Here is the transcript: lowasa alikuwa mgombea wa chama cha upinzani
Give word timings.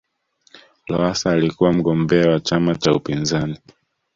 lowasa 0.87 1.31
alikuwa 1.31 1.73
mgombea 1.73 2.29
wa 2.31 2.39
chama 2.39 2.75
cha 2.75 2.91
upinzani 2.93 3.57